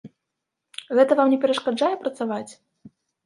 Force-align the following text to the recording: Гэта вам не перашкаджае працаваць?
Гэта 0.99 1.11
вам 1.19 1.27
не 1.35 1.39
перашкаджае 1.45 1.91
працаваць? 2.05 2.51